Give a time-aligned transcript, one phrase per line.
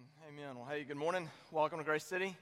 [0.00, 0.44] Amen.
[0.44, 0.56] Amen.
[0.56, 1.28] Well, hey, good morning.
[1.50, 2.34] Welcome to Grace City.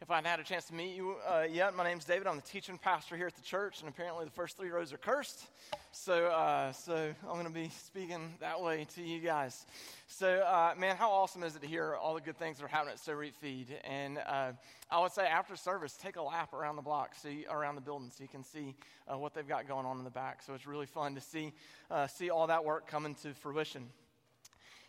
[0.00, 2.26] If I hadn't had a chance to meet you uh, yet, my name's David.
[2.26, 4.98] I'm the teaching pastor here at the church, and apparently the first three rows are
[4.98, 5.46] cursed.
[5.90, 9.66] So, uh, so I'm going to be speaking that way to you guys.
[10.06, 12.68] So, uh, man, how awesome is it to hear all the good things that are
[12.68, 13.66] happening at So Reap Feed?
[13.84, 14.52] And uh,
[14.90, 18.10] I would say after service, take a lap around the block, see around the building,
[18.10, 18.74] so you can see
[19.06, 20.42] uh, what they've got going on in the back.
[20.42, 21.52] So it's really fun to see
[21.90, 23.90] uh, see all that work coming to fruition.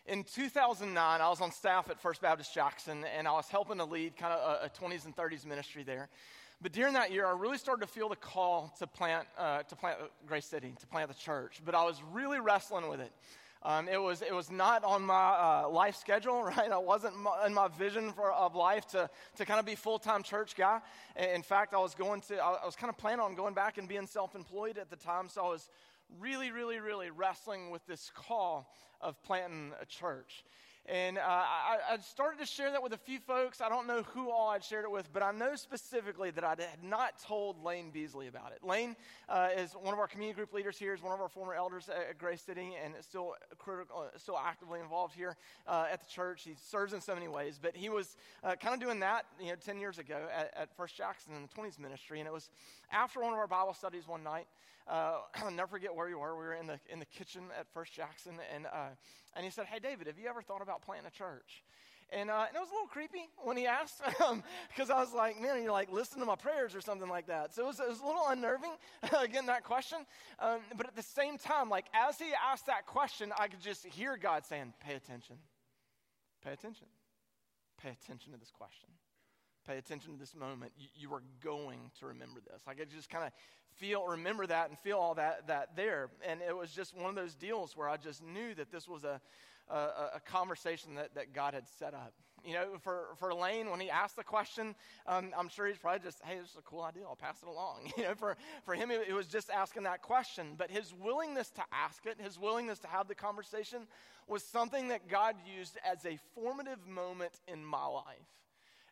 [0.05, 3.85] In 2009, I was on staff at First Baptist Jackson, and I was helping to
[3.85, 6.09] lead kind of a, a 20s and 30s ministry there.
[6.61, 9.75] But during that year, I really started to feel the call to plant, uh, to
[9.77, 11.61] plant Grace City, to plant the church.
[11.63, 13.13] But I was really wrestling with it.
[13.63, 15.13] Um, it, was, it was not on my
[15.63, 16.69] uh, life schedule, right?
[16.69, 17.13] I wasn't
[17.45, 20.81] in my vision for, of life to, to kind of be full-time church guy.
[21.15, 23.87] In fact, I was going to, I was kind of planning on going back and
[23.87, 25.29] being self-employed at the time.
[25.29, 25.69] So I was
[26.19, 26.92] really, really, really
[27.23, 28.67] wrestling with this call
[28.99, 30.43] of planting a church.
[30.85, 33.61] And uh, I, I, started to share that with a few folks.
[33.61, 36.49] I don't know who all I'd shared it with, but I know specifically that I
[36.49, 38.67] had not told Lane Beasley about it.
[38.67, 38.97] Lane
[39.29, 41.87] uh, is one of our community group leaders here, is one of our former elders
[41.87, 46.09] at Grace City, and is still critical, uh, still actively involved here uh, at the
[46.09, 46.43] church.
[46.43, 49.47] He serves in so many ways, but he was uh, kind of doing that, you
[49.47, 52.49] know, ten years ago at, at First Jackson in the 20s ministry, and it was
[52.91, 54.47] after one of our Bible studies one night.
[54.85, 56.35] Uh, I'll never forget where we were.
[56.35, 58.67] We were in the in the kitchen at First Jackson, and
[59.35, 61.63] and he said, Hey, David, have you ever thought about planting a church?
[62.11, 64.01] And, uh, and, it was a little creepy when he asked,
[64.69, 67.27] because um, I was like, man, you're like, listen to my prayers or something like
[67.27, 67.55] that.
[67.55, 68.71] So it was, it was a little unnerving,
[69.19, 69.99] again, that question.
[70.39, 73.85] Um, but at the same time, like, as he asked that question, I could just
[73.85, 75.37] hear God saying, pay attention,
[76.43, 76.87] pay attention,
[77.81, 78.89] pay attention to this question.
[79.67, 80.71] Pay attention to this moment.
[80.77, 82.61] You, you are going to remember this.
[82.67, 83.31] I could just kind of
[83.75, 86.09] feel, remember that, and feel all that, that there.
[86.27, 89.03] And it was just one of those deals where I just knew that this was
[89.03, 89.21] a,
[89.69, 89.75] a,
[90.15, 92.13] a conversation that, that God had set up.
[92.45, 94.75] You know, for, for Lane, when he asked the question,
[95.07, 97.03] um, I'm sure he's probably just, hey, this is a cool idea.
[97.07, 97.91] I'll pass it along.
[97.97, 100.55] You know, for, for him, it was just asking that question.
[100.57, 103.87] But his willingness to ask it, his willingness to have the conversation,
[104.27, 108.05] was something that God used as a formative moment in my life.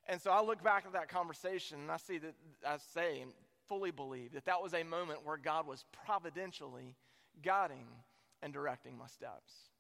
[0.07, 2.33] And so I look back at that conversation and I see that,
[2.67, 3.31] I say, and
[3.67, 6.95] fully believe that that was a moment where God was providentially
[7.41, 7.87] guiding
[8.41, 9.70] and directing my steps.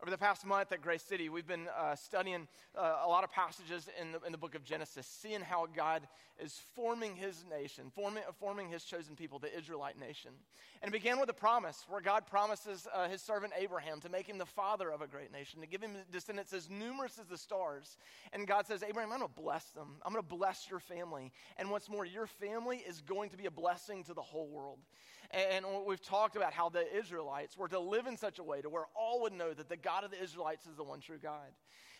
[0.00, 3.32] Over the past month at Grace City, we've been uh, studying uh, a lot of
[3.32, 6.06] passages in the, in the book of Genesis, seeing how God
[6.40, 10.30] is forming his nation, forming, forming his chosen people, the Israelite nation.
[10.82, 14.28] And it began with a promise where God promises uh, his servant Abraham to make
[14.28, 17.36] him the father of a great nation, to give him descendants as numerous as the
[17.36, 17.96] stars.
[18.32, 19.96] And God says, Abraham, I'm going to bless them.
[20.06, 21.32] I'm going to bless your family.
[21.56, 24.78] And what's more, your family is going to be a blessing to the whole world.
[25.30, 28.70] And we've talked about how the Israelites were to live in such a way to
[28.70, 31.48] where all would know that the God of the Israelites is the one true God.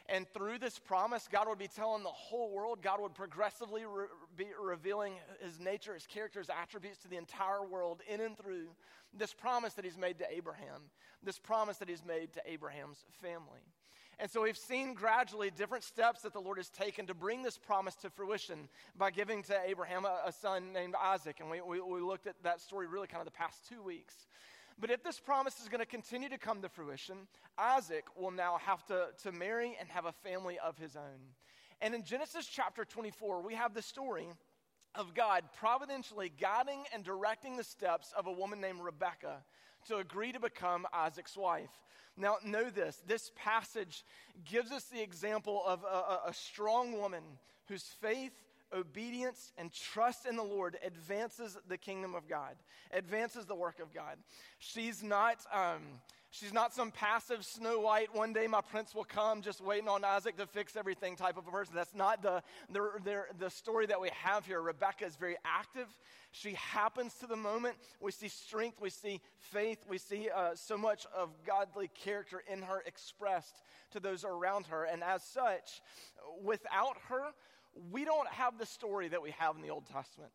[0.09, 4.06] And through this promise, God would be telling the whole world, God would progressively re-
[4.37, 5.12] be revealing
[5.43, 8.69] his nature, his character, his attributes to the entire world in and through
[9.12, 10.83] this promise that he's made to Abraham,
[11.22, 13.61] this promise that he's made to Abraham's family.
[14.21, 17.56] And so we've seen gradually different steps that the Lord has taken to bring this
[17.56, 21.37] promise to fruition by giving to Abraham a, a son named Isaac.
[21.39, 24.27] And we, we, we looked at that story really kind of the past two weeks.
[24.81, 28.59] But if this promise is going to continue to come to fruition, Isaac will now
[28.65, 31.21] have to, to marry and have a family of his own.
[31.81, 34.27] And in Genesis chapter 24, we have the story
[34.97, 39.45] of God providentially guiding and directing the steps of a woman named Rebecca
[39.88, 41.71] to agree to become Isaac's wife.
[42.16, 44.04] Now, know this this passage
[44.44, 47.22] gives us the example of a, a, strong woman
[47.69, 48.32] whose faith,
[48.72, 52.56] obedience, and trust in the Lord advances the kingdom of God,
[52.93, 54.16] advances the work of God.
[54.59, 55.38] She's not.
[55.53, 55.82] Um,
[56.31, 60.05] She's not some passive Snow White, one day my prince will come, just waiting on
[60.05, 61.75] Isaac to fix everything type of a person.
[61.75, 64.61] That's not the, the, the, the story that we have here.
[64.61, 65.87] Rebecca is very active.
[66.31, 67.77] She happens to the moment.
[68.00, 72.61] We see strength, we see faith, we see uh, so much of godly character in
[72.61, 73.62] her expressed
[73.93, 74.84] to those around her.
[74.84, 75.81] And as such,
[76.43, 77.32] without her,
[77.91, 80.32] we don't have the story that we have in the Old Testament.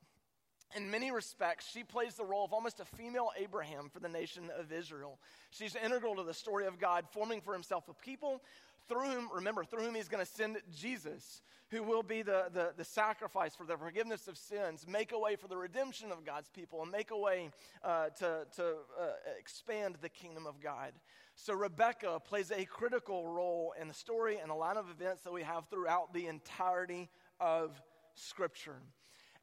[0.75, 4.49] In many respects, she plays the role of almost a female Abraham for the nation
[4.57, 5.19] of Israel.
[5.51, 8.41] She's integral to the story of God forming for himself a people
[8.87, 12.73] through whom, remember, through whom he's going to send Jesus, who will be the, the,
[12.75, 16.49] the, sacrifice for the forgiveness of sins, make a way for the redemption of God's
[16.49, 17.49] people, and make a way
[17.83, 18.63] uh, to, to
[18.99, 19.05] uh,
[19.39, 20.91] expand the kingdom of God.
[21.35, 25.33] So Rebecca plays a critical role in the story and the line of events that
[25.33, 27.09] we have throughout the entirety
[27.39, 27.81] of
[28.15, 28.77] Scripture.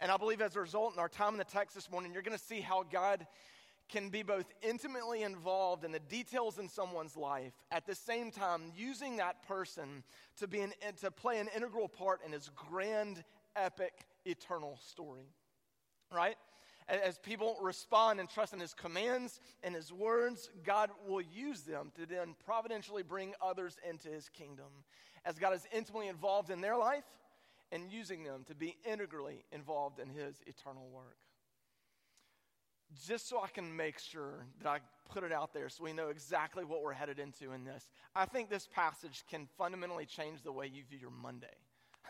[0.01, 2.23] And I believe as a result, in our time in the text this morning, you're
[2.23, 3.27] going to see how God
[3.91, 8.73] can be both intimately involved in the details in someone's life, at the same time
[8.77, 10.05] using that person
[10.39, 13.23] to, be an, to play an integral part in his grand,
[13.57, 13.93] epic,
[14.25, 15.27] eternal story.
[16.13, 16.37] Right?
[16.89, 21.93] As people respond and trust in his commands and his words, God will use them
[21.97, 24.67] to then providentially bring others into his kingdom.
[25.25, 27.05] As God is intimately involved in their life
[27.73, 31.17] and using them to be integrally involved in his eternal work
[33.07, 34.79] just so I can make sure that I
[35.09, 37.89] put it out there so we know exactly what we're headed into in this.
[38.15, 41.47] I think this passage can fundamentally change the way you view your Monday.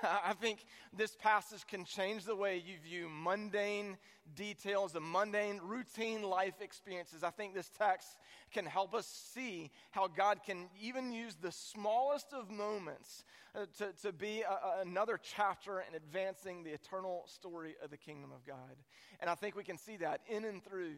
[0.25, 0.65] I think
[0.97, 3.97] this passage can change the way you view mundane
[4.35, 7.25] details, the mundane, routine life experiences.
[7.25, 8.09] I think this text
[8.53, 13.25] can help us see how God can even use the smallest of moments
[13.55, 17.97] uh, to, to be a, a, another chapter in advancing the eternal story of the
[17.97, 18.77] kingdom of God.
[19.21, 20.95] And I think we can see that in and through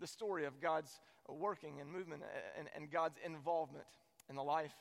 [0.00, 2.22] the story of God's working and movement
[2.58, 3.86] and, and God's involvement
[4.28, 4.74] in the life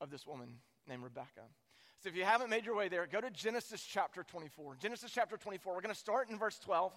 [0.00, 0.48] of this woman
[0.88, 1.42] named Rebecca.
[2.02, 4.76] So if you haven't made your way there, go to Genesis chapter 24.
[4.80, 5.74] Genesis chapter 24.
[5.74, 6.92] We're going to start in verse 12,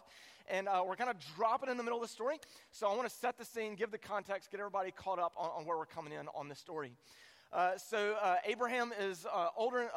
[0.48, 2.38] and uh, we're going to drop it in the middle of the story.
[2.72, 5.50] So I want to set the scene, give the context, get everybody caught up on,
[5.58, 6.94] on where we're coming in on this story.
[7.52, 9.90] Uh, so uh, Abraham is uh, older,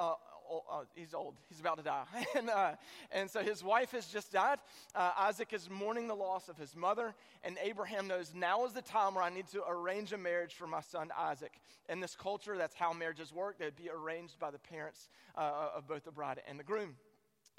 [0.50, 1.34] uh, he's old.
[1.48, 2.04] He's about to die.
[2.36, 2.72] and, uh,
[3.12, 4.58] and so his wife has just died.
[4.94, 7.14] Uh, Isaac is mourning the loss of his mother.
[7.44, 10.66] And Abraham knows now is the time where I need to arrange a marriage for
[10.66, 11.52] my son Isaac.
[11.88, 13.58] In this culture, that's how marriages work.
[13.58, 16.96] They'd be arranged by the parents uh, of both the bride and the groom.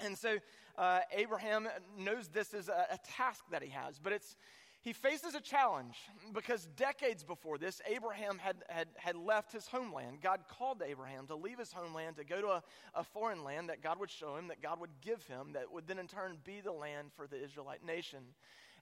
[0.00, 0.36] And so
[0.76, 1.68] uh, Abraham
[1.98, 4.36] knows this is a, a task that he has, but it's,
[4.80, 5.96] he faces a challenge
[6.32, 10.18] because decades before this, Abraham had, had, had left his homeland.
[10.22, 12.62] God called Abraham to leave his homeland to go to a,
[12.94, 15.88] a foreign land that God would show him, that God would give him, that would
[15.88, 18.20] then in turn be the land for the Israelite nation.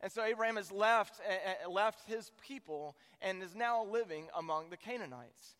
[0.03, 4.77] And so Abraham has left, uh, left his people and is now living among the
[4.77, 5.57] Canaanites.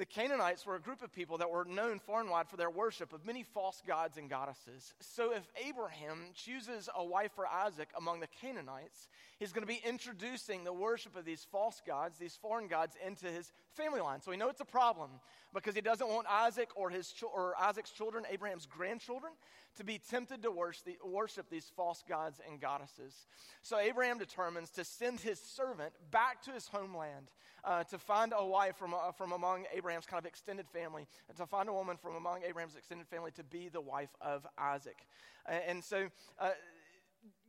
[0.00, 2.70] The Canaanites were a group of people that were known far and wide for their
[2.70, 4.94] worship of many false gods and goddesses.
[4.98, 9.82] So if Abraham chooses a wife for Isaac among the Canaanites, he's going to be
[9.86, 14.20] introducing the worship of these false gods, these foreign gods, into his family line.
[14.20, 15.10] So we know it's a problem
[15.52, 19.32] because he doesn't want Isaac or, his, or Isaac's children, Abraham's grandchildren,
[19.76, 23.26] to be tempted to worship these false gods and goddesses.
[23.62, 27.30] So Abraham determines to send his servant back to his homeland
[27.64, 31.06] uh, to find a wife from, uh, from among Abraham's kind of extended family,
[31.36, 35.06] to find a woman from among Abraham's extended family to be the wife of Isaac.
[35.46, 36.08] And so,
[36.38, 36.50] uh,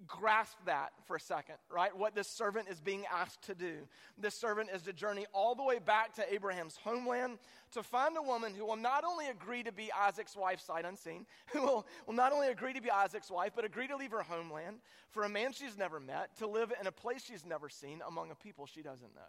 [0.07, 1.95] grasp that for a second, right?
[1.95, 3.88] What this servant is being asked to do.
[4.18, 7.38] This servant is to journey all the way back to Abraham's homeland
[7.71, 11.25] to find a woman who will not only agree to be Isaac's wife, sight unseen,
[11.53, 14.24] who will, will not only agree to be Isaac's wife, but agree to leave her
[14.24, 14.77] homeland
[15.12, 18.31] for a man she's never met, to live in a place she's never seen among
[18.31, 19.21] a people she doesn't know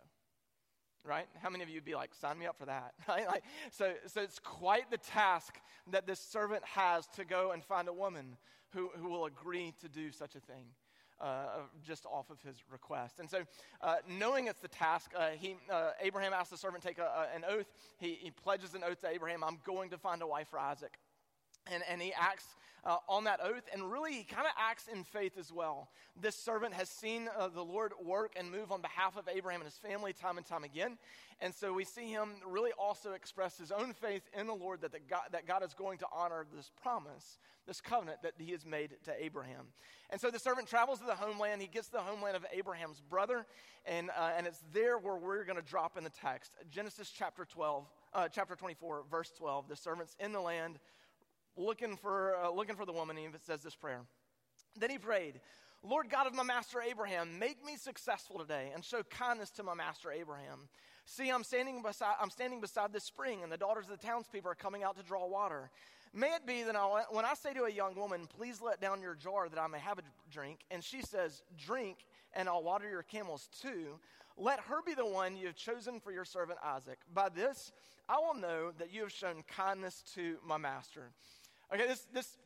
[1.05, 1.27] right?
[1.43, 3.27] How many of you would be like, sign me up for that, right?
[3.27, 5.59] Like, so, so it's quite the task
[5.91, 8.37] that this servant has to go and find a woman
[8.73, 10.65] who, who will agree to do such a thing.
[11.21, 13.21] Uh, just off of his request.
[13.21, 13.43] And so,
[13.81, 17.03] uh, knowing it's the task, uh, he, uh, Abraham asks the servant to take a,
[17.03, 17.67] a, an oath.
[17.99, 20.99] He, he pledges an oath to Abraham I'm going to find a wife for Isaac.
[21.71, 22.45] And, and he acts
[22.85, 25.89] uh, on that oath, and really he kind of acts in faith as well.
[26.21, 29.71] This servant has seen uh, the Lord work and move on behalf of Abraham and
[29.71, 30.99] his family time and time again.
[31.41, 34.93] And so we see him really also express his own faith in the Lord that,
[34.93, 38.67] the God, that God is going to honor this promise, this covenant that he has
[38.67, 39.67] made to Abraham.
[40.11, 41.63] And so the servant travels to the homeland.
[41.63, 43.47] He gets to the homeland of Abraham's brother,
[43.87, 46.53] and, uh, and it's there where we're going to drop in the text.
[46.69, 49.69] Genesis chapter 12, uh, chapter 24, verse 12.
[49.69, 50.81] The servant's in the land
[51.57, 54.03] looking for, uh, looking for the woman, and he says this prayer.
[54.77, 55.41] Then he prayed,
[55.83, 59.75] Lord God of my master Abraham, make me successful today and show kindness to my
[59.75, 60.69] master Abraham.
[61.07, 64.51] See, I'm standing beside, I'm standing beside this spring, and the daughters of the townspeople
[64.51, 65.71] are coming out to draw water.
[66.15, 69.01] May it be that I'll, when I say to a young woman, Please let down
[69.01, 72.89] your jar that I may have a drink, and she says, Drink, and I'll water
[72.89, 73.99] your camels too,
[74.37, 76.99] let her be the one you have chosen for your servant Isaac.
[77.13, 77.73] By this,
[78.09, 81.11] I will know that you have shown kindness to my master.
[81.73, 82.37] Okay, this, this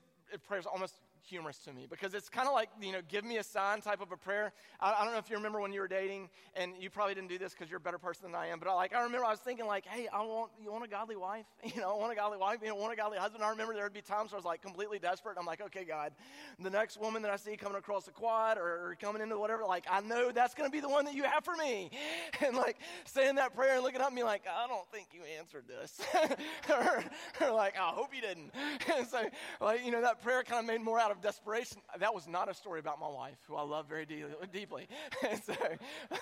[0.47, 0.95] prayer is almost
[1.27, 4.01] humorous to me because it's kind of like, you know, give me a sign type
[4.01, 4.53] of a prayer.
[4.81, 7.29] I, I, don't know if you remember when you were dating, and you probably didn't
[7.29, 9.27] do this because you're a better person than I am, but I, like, I remember
[9.27, 11.47] I was thinking, like, hey, I want, you want a godly wife?
[11.77, 13.45] You know, I want a godly wife, you know, want a godly husband.
[13.45, 15.37] I remember there would be times where I was like completely desperate.
[15.39, 16.13] I'm like, okay, God,
[16.59, 19.65] the next woman that I see coming across the quad or, or coming into whatever,
[19.65, 21.91] like, I know that's going to be the one that you have for me.
[22.47, 25.23] And like saying that prayer and looking up at me like, I don't think you
[25.39, 26.01] answered this.
[26.71, 27.05] or,
[27.41, 28.53] or, like, I hope you didn't.
[28.97, 29.25] and so,
[29.61, 31.79] like, you know, that prayer kind of made more out of of desperation.
[31.99, 34.87] That was not a story about my wife, who I love very de- deeply.
[35.45, 35.55] so,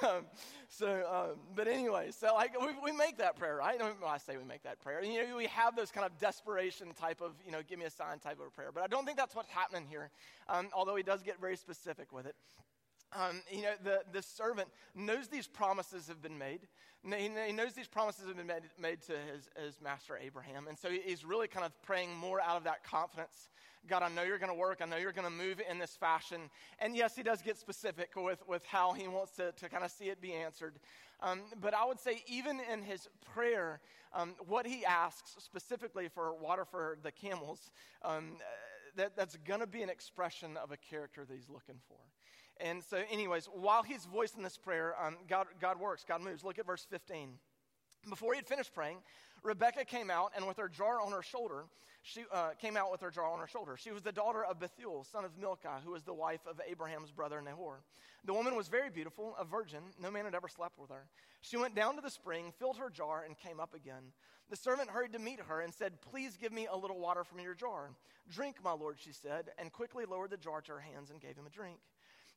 [0.06, 0.24] um,
[0.68, 3.78] so um, but anyway, so like we, we make that prayer, right?
[3.78, 5.02] Well, I say we make that prayer.
[5.02, 7.90] You know, we have those kind of desperation type of, you know, give me a
[7.90, 8.70] sign type of prayer.
[8.72, 10.10] But I don't think that's what's happening here,
[10.48, 12.36] um, although he does get very specific with it.
[13.14, 16.60] Um, you know, the, the servant knows these promises have been made.
[17.04, 20.66] He knows these promises have been made, made to his, his master Abraham.
[20.68, 23.48] And so he's really kind of praying more out of that confidence.
[23.86, 24.80] God, I know you're going to work.
[24.80, 26.40] I know you're going to move in this fashion.
[26.78, 29.90] And yes, he does get specific with, with how he wants to, to kind of
[29.90, 30.76] see it be answered.
[31.20, 33.80] Um, but I would say, even in his prayer,
[34.14, 37.70] um, what he asks specifically for water for the camels,
[38.02, 38.36] um,
[38.96, 41.98] that, that's going to be an expression of a character that he's looking for.
[42.60, 46.44] And so, anyways, while he's voicing this prayer, um, God, God works, God moves.
[46.44, 47.30] Look at verse 15.
[48.08, 48.98] Before he had finished praying,
[49.42, 51.64] Rebecca came out, and with her jar on her shoulder,
[52.02, 53.76] she uh, came out with her jar on her shoulder.
[53.78, 57.10] She was the daughter of Bethuel, son of Milcah, who was the wife of Abraham's
[57.10, 57.80] brother Nahor.
[58.24, 59.82] The woman was very beautiful, a virgin.
[60.00, 61.06] No man had ever slept with her.
[61.40, 64.12] She went down to the spring, filled her jar, and came up again.
[64.50, 67.40] The servant hurried to meet her and said, Please give me a little water from
[67.40, 67.90] your jar.
[68.30, 71.36] Drink, my lord, she said, and quickly lowered the jar to her hands and gave
[71.36, 71.78] him a drink.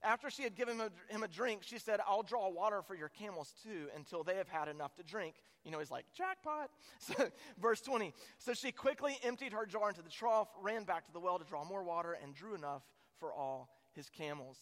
[0.04, 2.96] After she had given him a, him a, drink, she said, I'll draw water for
[2.96, 5.36] your camels too until they have had enough to drink.
[5.64, 6.70] You know, he's like, jackpot.
[7.00, 8.14] So, verse 20.
[8.38, 11.46] So she quickly emptied her jar into the trough, ran back to the well to
[11.46, 12.84] draw more water, and drew enough
[13.20, 14.58] for all his camels.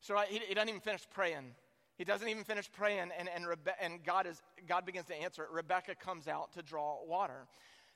[0.00, 1.54] So right, he, he doesn't even finish praying.
[1.96, 5.44] He doesn't even finish praying, and, and, Rebe- and God, is, God begins to answer
[5.44, 5.50] it.
[5.52, 7.46] Rebecca comes out to draw water.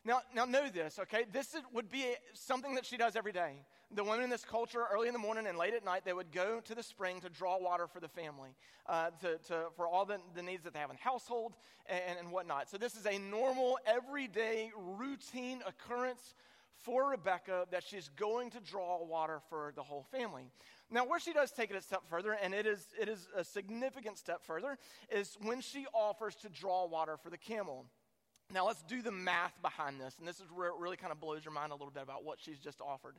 [0.09, 1.27] Now, now know this, okay?
[1.31, 3.57] This is, would be something that she does every day.
[3.95, 6.33] The women in this culture, early in the morning and late at night, they would
[6.33, 8.49] go to the spring to draw water for the family,
[8.87, 11.53] uh, to, to, for all the, the needs that they have in household
[11.85, 12.71] and, and whatnot.
[12.71, 16.35] So this is a normal, everyday, routine occurrence
[16.85, 20.45] for Rebecca that she's going to draw water for the whole family.
[20.91, 23.45] Now, where she does take it a step further, and it is, it is a
[23.45, 24.79] significant step further,
[25.13, 27.85] is when she offers to draw water for the camel.
[28.53, 31.21] Now, let's do the math behind this, and this is where it really kind of
[31.21, 33.15] blows your mind a little bit about what she's just offered.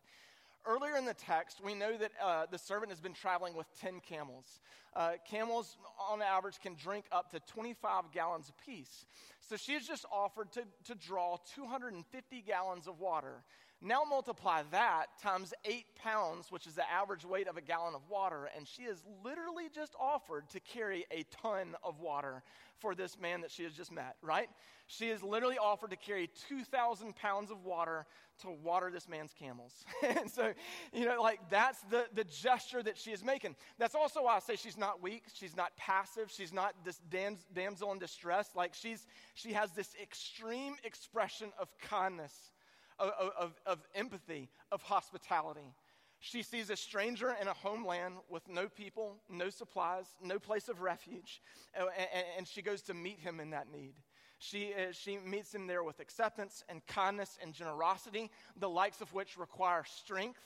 [0.65, 4.01] Earlier in the text, we know that uh, the servant has been traveling with 10
[4.01, 4.59] camels.
[4.95, 9.05] Uh, camels, on average, can drink up to 25 gallons apiece.
[9.47, 13.43] So she's just offered to, to draw 250 gallons of water.
[13.81, 18.01] Now multiply that times eight pounds, which is the average weight of a gallon of
[18.09, 22.43] water, and she is literally just offered to carry a ton of water
[22.79, 24.49] for this man that she has just met, right?
[24.87, 28.05] She is literally offered to carry 2,000 pounds of water
[28.41, 29.85] to water this man's camels.
[30.03, 30.53] and so,
[30.93, 33.55] you know, like that's the, the gesture that she is making.
[33.77, 35.23] That's also why I say she's not weak.
[35.33, 36.31] She's not passive.
[36.35, 38.49] She's not this dam- damsel in distress.
[38.55, 39.05] Like she's,
[39.35, 42.51] she has this extreme expression of kindness,
[42.99, 45.73] of, of, of empathy, of hospitality.
[46.19, 50.81] She sees a stranger in a homeland with no people, no supplies, no place of
[50.81, 51.41] refuge,
[51.73, 51.87] and,
[52.37, 53.93] and, she goes to meet him in that need.
[54.37, 59.13] She, uh, she meets him there with acceptance and kindness and generosity, the likes of
[59.13, 60.41] which require strength,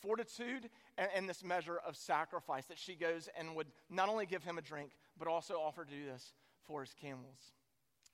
[0.00, 4.44] fortitude, and, and this measure of sacrifice that she goes and would not only give
[4.44, 7.52] him a drink, but also offer to do this for his camels.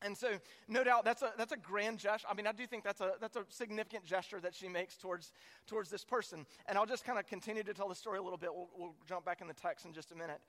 [0.02, 0.38] And so,
[0.68, 2.26] no doubt, that's a, that's a grand gesture.
[2.30, 5.32] I mean, I do think that's a, that's a significant gesture that she makes towards,
[5.66, 6.44] towards this person.
[6.68, 8.50] And I'll just kind of continue to tell the story a little bit.
[8.54, 10.40] We'll, we'll jump back in the text in just a minute.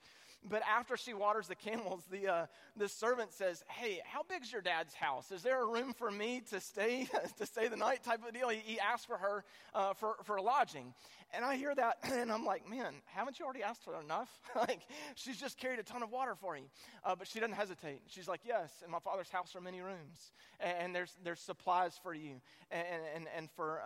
[0.44, 4.62] But after she waters the camels, the, uh, the servant says, Hey, how big's your
[4.62, 5.32] dad's house?
[5.32, 8.48] Is there a room for me to stay, to stay the night type of deal?
[8.48, 10.94] He, he asked for her uh, for, for lodging.
[11.34, 14.30] And I hear that, and I'm like, Man, haven't you already asked for enough?
[14.56, 14.80] like,
[15.16, 16.64] she's just carried a ton of water for you.
[17.04, 18.02] Uh, but she doesn't hesitate.
[18.06, 21.98] She's like, Yes, in my father's house are many rooms, and, and there's, there's supplies
[22.02, 22.40] for you
[22.70, 23.80] and, and, and for.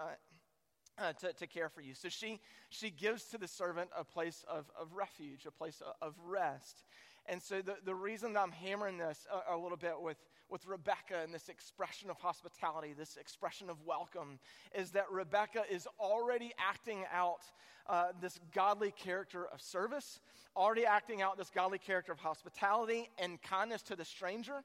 [0.98, 1.94] Uh, to, to care for you.
[1.94, 5.94] So she, she gives to the servant a place of, of refuge, a place of,
[6.06, 6.84] of rest.
[7.26, 10.18] And so the, the reason that I'm hammering this a, a, little bit with,
[10.50, 14.38] with Rebecca and this expression of hospitality, this expression of welcome,
[14.74, 17.40] is that Rebecca is already acting out
[17.88, 20.20] uh, this godly character of service,
[20.56, 24.62] already acting out this godly character of hospitality and kindness to the stranger,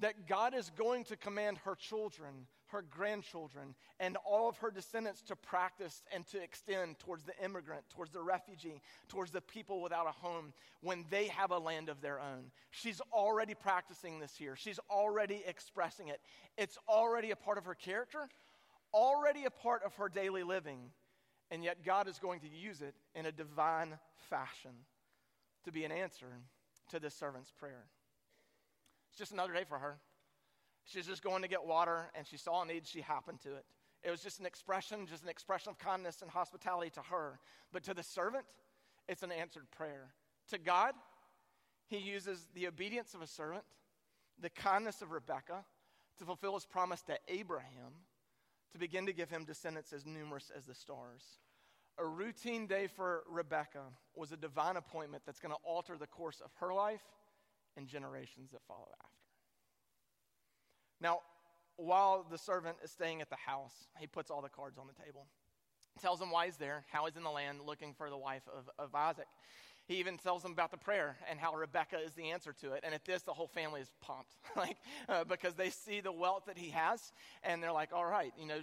[0.00, 5.22] that God is going to command her children her grandchildren, and all of her descendants
[5.22, 10.06] to practice and to extend towards the immigrant, towards the refugee, towards the people without
[10.06, 12.50] a home when they have a land of their own.
[12.70, 16.20] She's already practicing this here, she's already expressing it.
[16.58, 18.28] It's already a part of her character,
[18.92, 20.90] already a part of her daily living,
[21.50, 23.98] and yet God is going to use it in a divine
[24.30, 24.72] fashion
[25.64, 26.26] to be an answer
[26.90, 27.84] to this servant's prayer.
[29.10, 29.98] It's just another day for her.
[30.86, 32.86] She's just going to get water, and she saw a need.
[32.86, 33.64] She happened to it.
[34.04, 37.40] It was just an expression, just an expression of kindness and hospitality to her.
[37.72, 38.46] But to the servant,
[39.08, 40.14] it's an answered prayer.
[40.50, 40.94] To God,
[41.88, 43.64] he uses the obedience of a servant,
[44.40, 45.64] the kindness of Rebekah,
[46.18, 47.92] to fulfill his promise to Abraham,
[48.72, 51.22] to begin to give him descendants as numerous as the stars.
[51.98, 53.82] A routine day for Rebecca
[54.14, 57.02] was a divine appointment that's going to alter the course of her life
[57.76, 59.15] and generations that follow after.
[61.00, 61.20] Now,
[61.76, 65.04] while the servant is staying at the house, he puts all the cards on the
[65.04, 65.26] table.
[66.00, 68.68] Tells him why he's there, how he's in the land looking for the wife of,
[68.78, 69.26] of Isaac.
[69.86, 72.82] He even tells them about the prayer and how Rebecca is the answer to it.
[72.82, 76.42] And at this, the whole family is pumped, like uh, because they see the wealth
[76.46, 77.12] that he has,
[77.44, 78.56] and they're like, "All right, you know,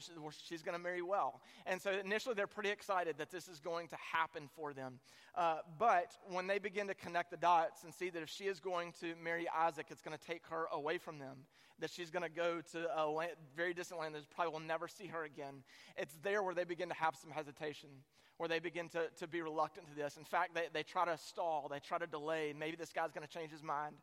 [0.46, 3.88] she's going to marry well." And so initially, they're pretty excited that this is going
[3.88, 5.00] to happen for them.
[5.34, 8.60] Uh, but when they begin to connect the dots and see that if she is
[8.60, 11.38] going to marry Isaac, it's going to take her away from them.
[11.80, 14.88] That she's going to go to a land, very distant land that probably will never
[14.88, 15.64] see her again.
[15.98, 17.90] It's there where they begin to have some hesitation
[18.38, 20.18] where they begin to, to be reluctant to this.
[20.18, 22.54] In fact, they, they try to stall, they try to delay.
[22.58, 23.96] Maybe this guy's going to change his mind.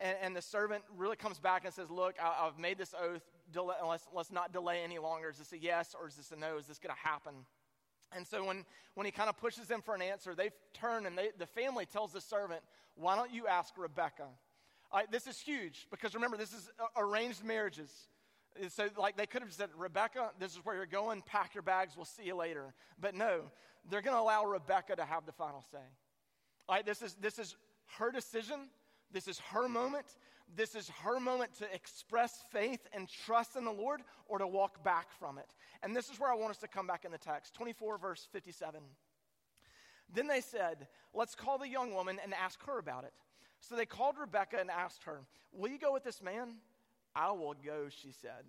[0.00, 3.22] And, and, the servant really comes back and says, Look, I, have made this oath.
[3.52, 5.30] Delay, let's, let's not delay any longer.
[5.30, 6.58] Is this a yes or is this a no?
[6.58, 7.34] Is this going to happen?
[8.14, 11.18] And so when, when he kind of pushes them for an answer, they turn and
[11.18, 12.60] they, the family tells the servant,
[12.94, 14.26] Why don't you ask Rebecca?
[15.10, 17.90] This is huge because remember, this is uh, arranged marriages.
[18.68, 21.94] So, like, they could have said, Rebecca, this is where you're going, pack your bags,
[21.96, 22.74] we'll see you later.
[23.00, 23.42] But no,
[23.88, 25.78] they're going to allow Rebecca to have the final say.
[26.68, 27.56] All right, this is, this is
[27.98, 28.68] her decision.
[29.12, 30.06] This is her moment.
[30.56, 34.82] This is her moment to express faith and trust in the Lord or to walk
[34.82, 35.46] back from it.
[35.82, 38.26] And this is where I want us to come back in the text 24, verse
[38.32, 38.80] 57.
[40.12, 43.12] Then they said, Let's call the young woman and ask her about it.
[43.60, 45.20] So they called Rebecca and asked her,
[45.52, 46.56] Will you go with this man?
[47.14, 48.44] I will go, she said.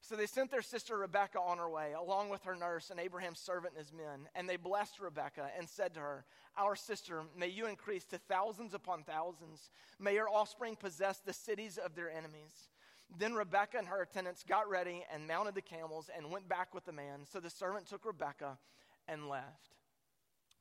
[0.00, 3.38] So they sent their sister Rebekah on her way, along with her nurse and Abraham's
[3.38, 4.28] servant and his men.
[4.34, 6.24] And they blessed Rebekah and said to her,
[6.58, 9.70] Our sister, may you increase to thousands upon thousands.
[10.00, 12.68] May your offspring possess the cities of their enemies.
[13.16, 16.84] Then Rebekah and her attendants got ready and mounted the camels and went back with
[16.84, 17.20] the man.
[17.30, 18.58] So the servant took Rebekah
[19.06, 19.70] and left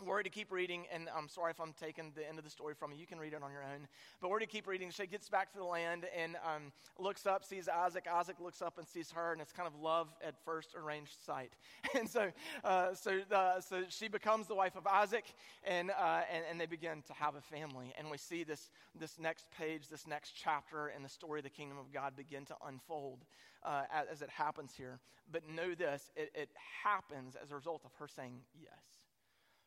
[0.05, 2.73] we're to keep reading, and I'm sorry if I'm taking the end of the story
[2.73, 2.97] from you.
[2.97, 3.87] You can read it on your own.
[4.21, 4.91] But we're to keep reading.
[4.91, 8.05] She gets back to the land and um, looks up, sees Isaac.
[8.11, 11.53] Isaac looks up and sees her, and it's kind of love at first arranged sight.
[11.93, 12.31] And so,
[12.63, 15.25] uh, so, uh, so she becomes the wife of Isaac,
[15.63, 17.93] and, uh, and, and they begin to have a family.
[17.97, 21.49] And we see this, this next page, this next chapter in the story of the
[21.49, 23.25] kingdom of God begin to unfold
[23.63, 24.99] uh, as, as, it happens here.
[25.31, 26.49] But know this it, it
[26.83, 28.71] happens as a result of her saying yes.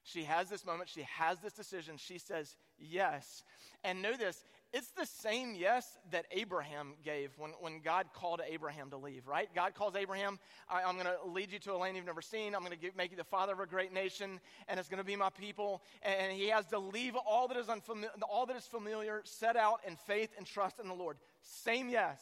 [0.05, 1.97] She has this moment, she has this decision.
[1.97, 3.43] She says yes.
[3.83, 8.91] And know this it's the same yes that Abraham gave when, when God called Abraham
[8.91, 9.49] to leave, right?
[9.55, 12.57] God calls Abraham, I, am going to lead you to a land you've never seen.
[12.57, 15.05] I'm going to make you the father of a great nation, and it's going to
[15.05, 15.81] be my people.
[16.03, 19.57] And, and he has to leave all that, is unfamiliar, all that is familiar, set
[19.57, 21.19] out in faith and trust in the Lord.
[21.41, 22.19] Same yes.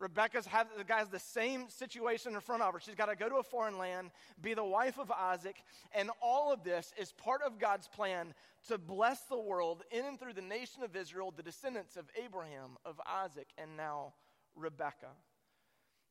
[0.00, 2.80] Rebecca's has the guy's the same situation in front of her.
[2.80, 4.10] She's got to go to a foreign land,
[4.40, 5.56] be the wife of Isaac,
[5.92, 8.32] and all of this is part of God's plan
[8.68, 12.78] to bless the world in and through the nation of Israel, the descendants of Abraham,
[12.84, 14.14] of Isaac, and now
[14.56, 15.08] Rebecca.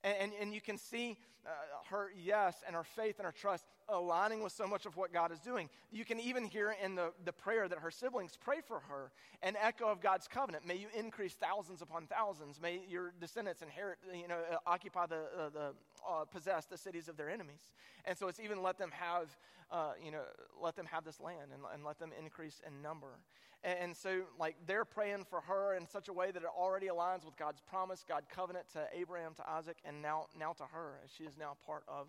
[0.03, 1.49] And, and, and you can see uh,
[1.89, 5.31] her yes and her faith and her trust aligning with so much of what God
[5.31, 5.69] is doing.
[5.91, 9.55] You can even hear in the, the prayer that her siblings pray for her an
[9.61, 10.65] echo of God's covenant.
[10.65, 12.59] May you increase thousands upon thousands.
[12.61, 15.73] May your descendants inherit, you know, uh, occupy the, uh, the
[16.07, 17.67] uh, possess the cities of their enemies.
[18.05, 19.35] And so it's even let them have,
[19.71, 20.23] uh, you know,
[20.61, 23.19] let them have this land and, and let them increase in number.
[23.61, 27.25] And so, like, they're praying for her in such a way that it already aligns
[27.25, 31.11] with God's promise, God's covenant to Abraham, to Isaac, and now, now to her, as
[31.11, 32.07] she is now part of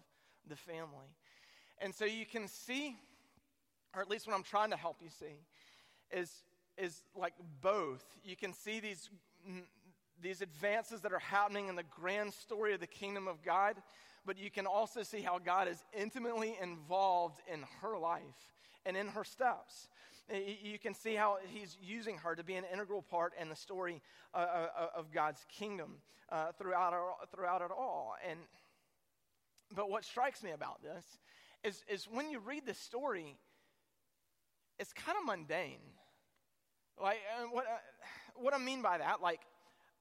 [0.49, 1.11] the family.
[1.81, 2.97] And so you can see,
[3.95, 5.37] or at least what I'm trying to help you see,
[6.13, 6.31] is,
[6.77, 8.05] is like both.
[8.25, 9.09] You can see these,
[10.21, 13.77] these advances that are happening in the grand story of the kingdom of God,
[14.27, 19.09] but you can also see how God is intimately involved in her life and in
[19.09, 19.89] her steps.
[20.63, 24.01] You can see how he's using her to be an integral part in the story
[24.33, 25.97] uh, uh, uh of God's kingdom
[26.31, 28.15] uh, throughout, our, throughout it all.
[28.29, 28.39] And,
[29.75, 31.05] but what strikes me about this
[31.65, 33.37] is, is when you read the story,
[34.79, 35.81] it's kind of mundane.
[37.01, 37.79] Like, uh, what, uh,
[38.37, 39.41] what I mean by that, like,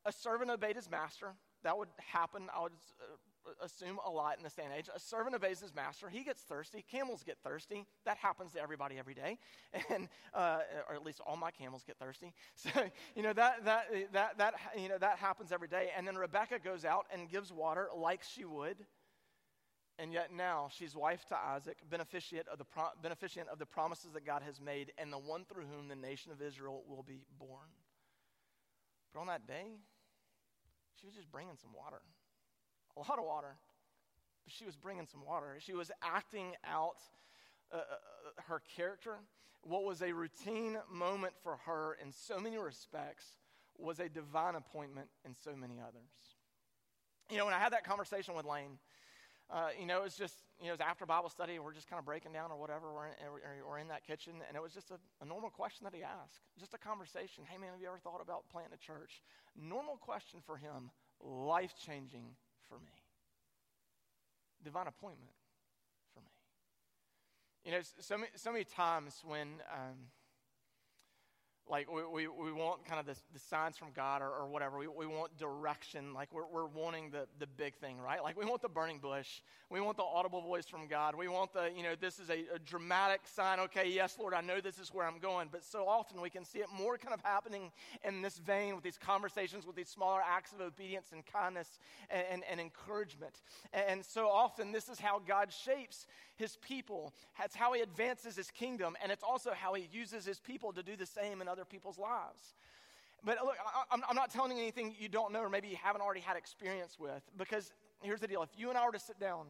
[0.05, 1.33] a servant obeyed his master.
[1.63, 2.71] That would happen, I would
[3.61, 4.89] assume a lot in this day and age.
[4.93, 6.09] A servant obeys his master.
[6.09, 6.83] He gets thirsty.
[6.89, 7.85] Camels get thirsty.
[8.05, 9.37] That happens to everybody every day,
[9.89, 12.33] and uh, or at least all my camels get thirsty.
[12.55, 12.69] So
[13.15, 15.89] you know that that that that you know that happens every day.
[15.95, 18.77] And then Rebecca goes out and gives water like she would.
[19.99, 24.13] And yet now she's wife to Isaac, beneficient of, the pro- beneficient of the promises
[24.13, 27.19] that God has made, and the one through whom the nation of Israel will be
[27.37, 27.67] born.
[29.13, 29.65] But on that day,
[30.99, 32.01] she was just bringing some water.
[32.95, 33.57] A lot of water.
[34.45, 35.57] But she was bringing some water.
[35.59, 36.97] She was acting out
[37.73, 39.17] uh, uh, uh, her character.
[39.63, 43.25] What was a routine moment for her in so many respects
[43.77, 46.37] was a divine appointment in so many others.
[47.29, 48.79] You know, when I had that conversation with Lane,
[49.51, 51.89] uh, you know, it was just, you know, it was after Bible study, we're just
[51.89, 54.91] kind of breaking down or whatever, we're in, in that kitchen, and it was just
[54.91, 56.45] a, a, normal question that he asked.
[56.59, 57.43] Just a conversation.
[57.49, 59.23] Hey, man, have you ever thought about planting a church?
[59.57, 62.35] Normal question for him, life changing
[62.67, 62.93] for me.
[64.63, 65.33] Divine appointment
[66.13, 66.29] for me.
[67.65, 70.13] You know, so many, so many times when, um,
[71.69, 74.79] like we, we, we want kind of the, the signs from God or, or whatever.
[74.79, 76.13] We, we want direction.
[76.13, 78.23] Like we're, we're wanting the, the big thing, right?
[78.23, 79.41] Like we want the burning bush.
[79.69, 81.13] We want the audible voice from God.
[81.15, 83.59] We want the, you know, this is a, a dramatic sign.
[83.59, 85.49] Okay, yes, Lord, I know this is where I'm going.
[85.51, 87.71] But so often we can see it more kind of happening
[88.03, 91.79] in this vein with these conversations, with these smaller acts of obedience and kindness
[92.09, 93.41] and, and, and encouragement.
[93.73, 97.13] And, and so often this is how God shapes his people.
[97.37, 98.95] That's how he advances his kingdom.
[99.03, 101.97] And it's also how he uses his people to do the same in other people's
[101.97, 102.55] lives.
[103.23, 103.55] But uh, look,
[103.91, 106.37] I, am not telling you anything you don't know or maybe you haven't already had
[106.37, 107.21] experience with.
[107.37, 109.45] Because here's the deal if you and I were to sit down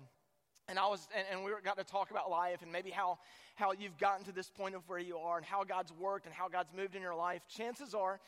[0.69, 3.17] and I was, and, and we got to talk about life and maybe how,
[3.55, 6.33] how you've gotten to this point of where you are and how God's worked and
[6.33, 7.41] how God's moved in your life.
[7.49, 8.19] Chances are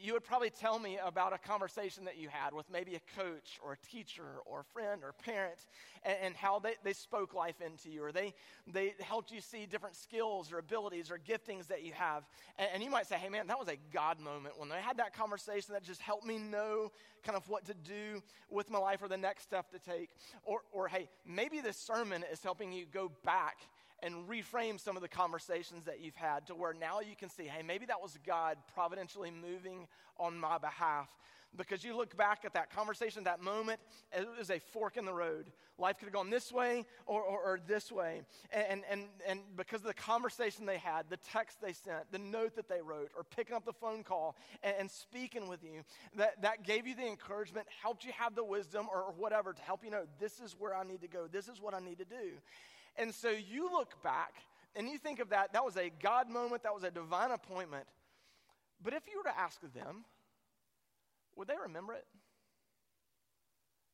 [0.00, 3.58] you would probably tell me about a conversation that you had with maybe a coach
[3.64, 5.66] or a teacher or a friend or parent
[6.04, 8.32] and, and how they, they spoke life into you or they,
[8.72, 12.24] they helped you see different skills or abilities or giftings that you have.
[12.58, 14.98] And, and you might say, hey man, that was a God moment when they had
[14.98, 16.92] that conversation that just helped me know
[17.24, 20.10] kind of what to do with my life or the next step to take.
[20.44, 23.56] Or, or hey, maybe this sermon is helping you go back
[24.02, 27.44] and reframe some of the conversations that you've had to where now you can see,
[27.44, 29.86] hey, maybe that was God providentially moving
[30.18, 31.08] on my behalf.
[31.56, 33.80] Because you look back at that conversation, that moment,
[34.12, 35.50] it was a fork in the road.
[35.78, 38.22] Life could have gone this way or, or, or this way.
[38.52, 42.54] And, and, and because of the conversation they had, the text they sent, the note
[42.54, 45.82] that they wrote, or picking up the phone call and, and speaking with you,
[46.16, 49.62] that, that gave you the encouragement, helped you have the wisdom or, or whatever to
[49.62, 51.98] help you know this is where I need to go, this is what I need
[51.98, 52.38] to do.
[52.96, 54.34] And so you look back
[54.76, 57.86] and you think of that, that was a God moment, that was a divine appointment.
[58.82, 60.04] But if you were to ask them,
[61.36, 62.04] would they remember it?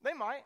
[0.03, 0.43] They might.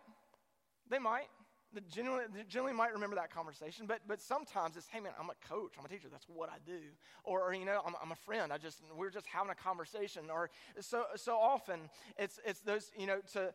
[0.88, 1.28] They might.
[1.72, 5.48] They genuinely, they might remember that conversation, but, but sometimes it's, hey man, I'm a
[5.48, 6.78] coach, I'm a teacher, that's what I do.
[7.22, 10.30] Or, or you know, I'm, I'm a friend, I just, we're just having a conversation.
[10.30, 10.50] Or
[10.80, 11.78] so, so often
[12.18, 13.54] it's, it's those, you know, to,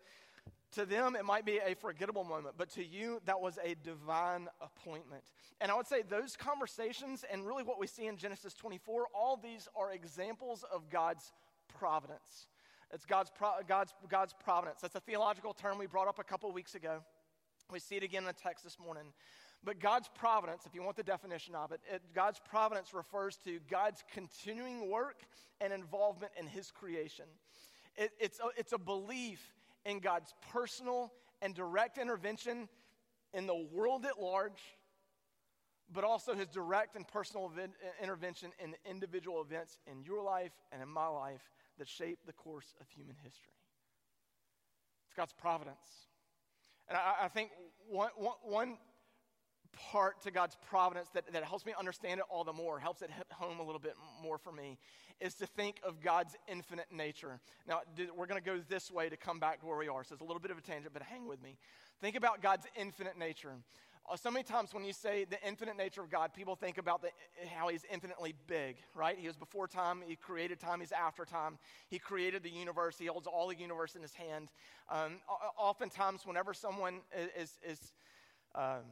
[0.76, 4.48] to them, it might be a forgettable moment, but to you, that was a divine
[4.62, 5.24] appointment.
[5.60, 9.36] And I would say those conversations, and really what we see in Genesis 24, all
[9.36, 11.34] these are examples of God's
[11.78, 12.48] providence.
[12.94, 14.82] It's God's, pro- God's, God's providence.
[14.82, 17.04] That's a theological term we brought up a couple weeks ago.
[17.72, 19.14] We see it again in the text this morning.
[19.64, 23.60] But God's providence, if you want the definition of it, it, God's providence refers to
[23.70, 25.22] God's continuing work
[25.60, 27.26] and involvement in His creation.
[27.98, 29.42] It, it's, a, it's a belief
[29.86, 32.70] in God's personal and direct intervention
[33.34, 34.62] in the world at large,
[35.92, 37.52] but also his direct and personal
[38.02, 42.74] intervention in individual events in your life and in my life that shape the course
[42.80, 43.54] of human history.
[45.08, 46.08] It's God's providence.
[46.88, 47.52] And I, I think
[47.88, 48.78] one, one, one
[49.92, 53.10] part to God's providence that, that helps me understand it all the more, helps it
[53.12, 54.78] hit home a little bit more for me,
[55.20, 57.40] is to think of God's infinite nature.
[57.68, 57.82] Now,
[58.16, 60.04] we're going to go this way to come back to where we are.
[60.04, 61.58] So it's a little bit of a tangent, but hang with me.
[62.02, 63.54] Think about God's infinite nature.
[64.08, 67.02] Uh, so many times when you say the infinite nature of God, people think about
[67.02, 67.10] the,
[67.48, 69.18] how he's infinitely big, right?
[69.18, 71.58] He was before time, he created time, he's after time.
[71.88, 74.52] He created the universe, he holds all the universe in his hand.
[74.92, 75.22] Um,
[75.58, 77.94] oftentimes, whenever someone is, is, is
[78.54, 78.84] um,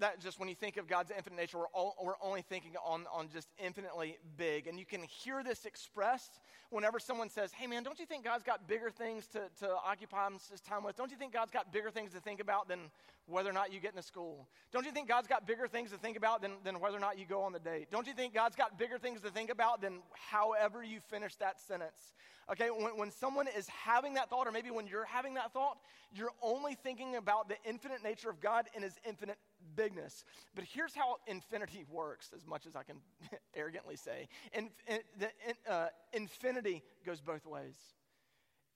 [0.00, 3.04] that just when you think of God's infinite nature, we're, all, we're only thinking on,
[3.12, 4.66] on just infinitely big.
[4.66, 8.42] And you can hear this expressed whenever someone says, Hey, man, don't you think God's
[8.42, 10.96] got bigger things to, to occupy his time with?
[10.96, 12.80] Don't you think God's got bigger things to think about than
[13.26, 14.48] whether or not you get into school?
[14.72, 17.18] Don't you think God's got bigger things to think about than, than whether or not
[17.18, 17.88] you go on the date?
[17.90, 21.60] Don't you think God's got bigger things to think about than however you finish that
[21.60, 22.14] sentence?
[22.50, 25.78] Okay, when, when someone is having that thought, or maybe when you're having that thought,
[26.14, 29.38] you're only thinking about the infinite nature of God and his infinite
[29.76, 30.24] bigness.
[30.54, 32.96] But here's how infinity works, as much as I can
[33.56, 34.28] arrogantly say.
[34.52, 37.74] In, in, the, in, uh, infinity goes both ways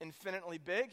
[0.01, 0.91] infinitely big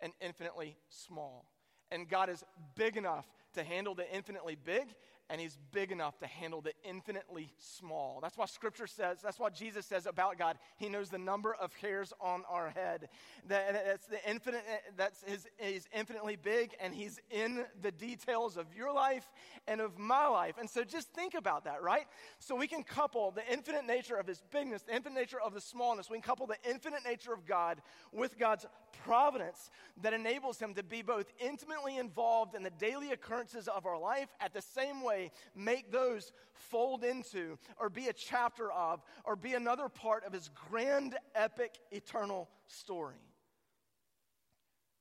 [0.00, 1.44] and infinitely small.
[1.90, 2.44] And God is
[2.76, 4.88] big enough to handle the infinitely big,
[5.30, 8.18] and he's big enough to handle the infinitely small.
[8.20, 10.58] That's why scripture says, that's why Jesus says about God.
[10.76, 13.08] He knows the number of hairs on our head.
[13.48, 14.64] That, that's the infinite,
[14.96, 19.30] that's his, he's infinitely big and he's in the details of your life
[19.68, 20.56] and of my life.
[20.58, 22.06] And so just think about that, right?
[22.40, 25.60] So we can couple the infinite nature of his bigness, the infinite nature of the
[25.60, 26.10] smallness.
[26.10, 27.80] We can couple the infinite nature of God
[28.12, 28.66] with God's
[29.04, 29.70] providence
[30.02, 34.28] that enables him to be both intimately involved in the daily occurrences of our life
[34.40, 35.19] at the same way
[35.54, 40.50] make those fold into or be a chapter of or be another part of his
[40.68, 43.16] grand, epic, eternal story.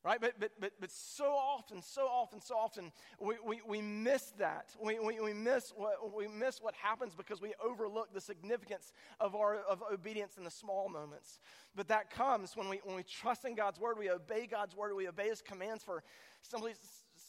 [0.02, 0.22] Right?
[0.22, 4.70] But, but, but, but so often, so often, so often, we, we, we miss that.
[4.82, 9.36] We, we, we, miss what, we miss what happens because we overlook the significance of
[9.36, 11.40] our of obedience in the small moments.
[11.76, 14.96] But that comes when we, when we trust in God's word, we obey God's word,
[14.96, 16.02] we obey his commands for
[16.44, 16.72] simply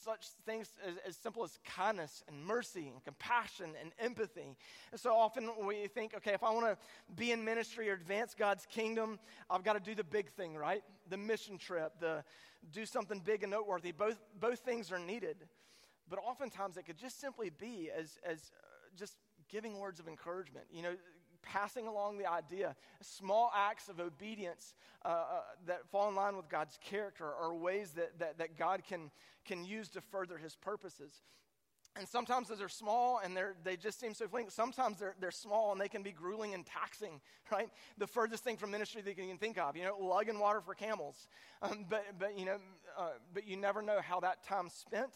[0.03, 4.57] such things as, as, simple as kindness and mercy and compassion and empathy.
[4.93, 6.77] And so often we think, okay, if I want to
[7.15, 10.83] be in ministry or advance God's kingdom, I've got to do the big thing, right?
[11.09, 12.25] The mission trip, the
[12.73, 13.93] do something big and noteworthy.
[13.93, 15.37] Both, both things are needed.
[16.09, 19.17] But oftentimes it could just simply be as, as uh, just
[19.49, 20.67] giving words of encouragement.
[20.73, 20.95] You know,
[21.43, 22.75] passing along the idea.
[23.01, 24.75] Small acts of obedience
[25.05, 28.83] uh, uh, that fall in line with God's character are ways that, that, that God
[28.87, 29.11] can,
[29.45, 31.23] can use to further his purposes.
[31.97, 34.51] And sometimes those are small and they're, they just seem so fleeting.
[34.51, 37.21] Sometimes they're, they're small and they can be grueling and taxing,
[37.53, 37.69] right?
[37.99, 40.75] The furthest thing from ministry that you can think of, you know, lugging water for
[40.75, 41.27] camels.
[41.63, 42.59] Um, but, but, you know,
[42.97, 45.13] uh, but you never know how that time spent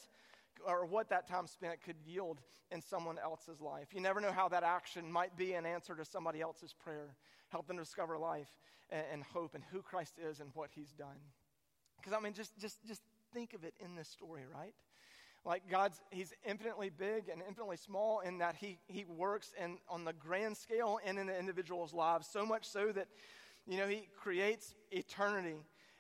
[0.67, 2.41] or what that time spent could yield
[2.71, 3.89] in someone else's life.
[3.93, 7.17] You never know how that action might be an answer to somebody else's prayer,
[7.49, 8.49] help them discover life
[8.91, 11.21] and, and hope and who Christ is and what he's done.
[11.97, 14.75] Because, I mean, just, just, just think of it in this story, right?
[15.45, 20.05] Like God's, He's infinitely big and infinitely small in that He, he works in, on
[20.05, 23.09] the grand scale and in the individual's lives, so much so that,
[23.67, 25.57] you know, He creates eternity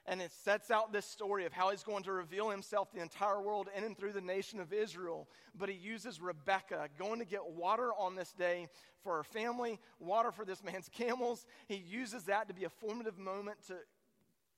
[0.06, 3.02] and it sets out this story of how he's going to reveal himself to the
[3.02, 5.28] entire world in and through the nation of Israel.
[5.58, 8.68] But he uses Rebecca going to get water on this day
[9.02, 11.46] for her family, water for this man's camels.
[11.68, 13.76] He uses that to be a formative moment to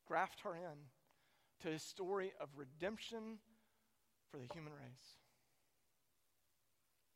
[0.07, 0.79] graft her in
[1.63, 3.39] to his story of redemption
[4.31, 5.17] for the human race.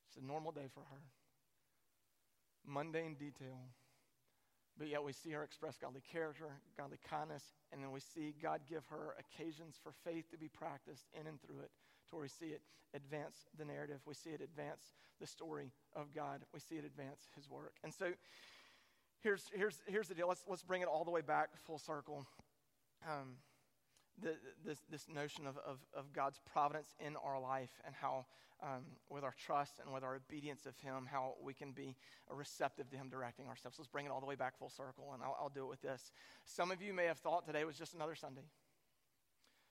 [0.08, 1.02] It's a normal day for her.
[2.66, 3.58] Mundane detail.
[4.80, 8.62] But yet we see her express godly character, godly kindness, and then we see God
[8.66, 11.70] give her occasions for faith to be practiced in and through it
[12.08, 12.62] to where we see it
[12.94, 14.00] advance the narrative.
[14.06, 16.40] We see it advance the story of God.
[16.54, 17.74] We see it advance his work.
[17.84, 18.06] And so
[19.20, 20.28] here's, here's, here's the deal.
[20.28, 22.26] Let's, let's bring it all the way back full circle.
[23.06, 23.36] Um,
[24.22, 28.26] the, this, this notion of, of, of God's providence in our life and how
[28.62, 31.96] um, with our trust and with our obedience of Him, how we can be
[32.30, 33.78] receptive to Him directing ourselves.
[33.78, 35.80] Let's bring it all the way back full circle, and I'll, I'll do it with
[35.80, 36.12] this.
[36.44, 38.44] Some of you may have thought today was just another Sunday.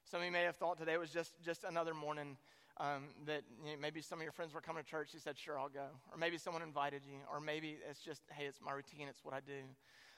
[0.09, 2.37] Some of you may have thought today was just, just another morning
[2.77, 5.09] um, that you know, maybe some of your friends were coming to church.
[5.13, 5.85] You said, Sure, I'll go.
[6.11, 7.19] Or maybe someone invited you.
[7.31, 9.61] Or maybe it's just, Hey, it's my routine, it's what I do.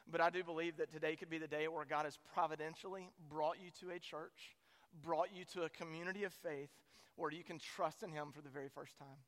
[0.09, 3.57] But I do believe that today could be the day where God has providentially brought
[3.63, 4.55] you to a church,
[5.01, 6.69] brought you to a community of faith
[7.15, 9.19] where you can trust in Him for the very first time.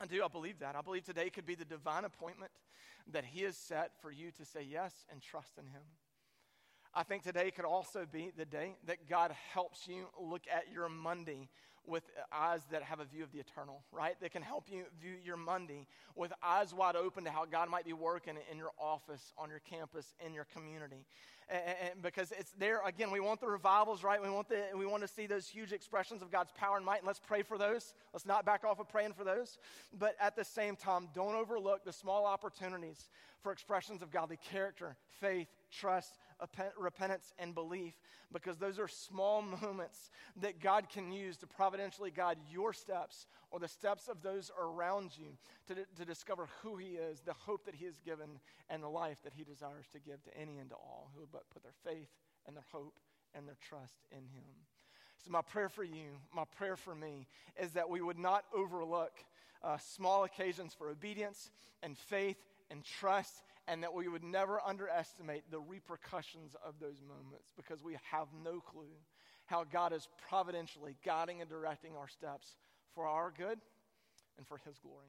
[0.00, 0.22] I do.
[0.24, 0.76] I believe that.
[0.76, 2.52] I believe today could be the divine appointment
[3.12, 5.82] that He has set for you to say yes and trust in Him.
[6.94, 10.88] I think today could also be the day that God helps you look at your
[10.88, 11.48] Monday
[11.86, 14.14] with eyes that have a view of the eternal, right?
[14.20, 17.84] That can help you view your Monday with eyes wide open to how God might
[17.84, 21.06] be working in your office, on your campus, in your community.
[21.48, 24.22] And, and because it's there, again, we want the revivals, right?
[24.22, 26.98] We want, the, we want to see those huge expressions of God's power and might,
[26.98, 27.94] and let's pray for those.
[28.12, 29.58] Let's not back off of praying for those.
[29.98, 33.08] But at the same time, don't overlook the small opportunities
[33.42, 36.18] for expressions of godly character, faith, trust,
[36.78, 37.94] repentance, and belief,
[38.32, 43.58] because those are small moments that God can use to providentially guide your steps or
[43.58, 45.36] the steps of those around you
[45.68, 49.18] to, to discover who He is, the hope that He has given, and the life
[49.24, 52.08] that He desires to give to any and to all who but put their faith
[52.46, 52.98] and their hope
[53.34, 54.44] and their trust in Him.
[55.24, 57.26] So, my prayer for you, my prayer for me,
[57.60, 59.12] is that we would not overlook
[59.62, 61.50] uh, small occasions for obedience
[61.82, 62.38] and faith
[62.70, 67.96] and trust and that we would never underestimate the repercussions of those moments because we
[68.10, 68.96] have no clue
[69.46, 72.56] how God is providentially guiding and directing our steps
[72.96, 73.60] for our good
[74.36, 75.06] and for His glory.